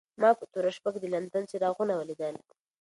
ما 0.21 0.29
په 0.39 0.43
توره 0.51 0.71
شپه 0.77 0.89
کې 0.93 0.99
د 1.01 1.05
لندن 1.13 1.43
څراغونه 1.51 1.93
ولیدل. 1.95 2.35